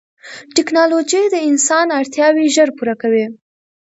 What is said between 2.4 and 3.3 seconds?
ژر پوره کوي.